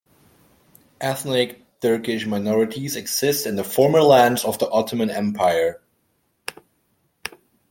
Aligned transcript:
Ethnic 0.99 1.63
Turkish 1.79 2.25
minorities 2.25 2.95
exist 2.95 3.45
in 3.45 3.55
the 3.55 3.63
former 3.63 4.01
lands 4.01 4.43
of 4.43 4.57
the 4.57 4.67
Ottoman 4.71 5.11
Empire. 5.11 5.79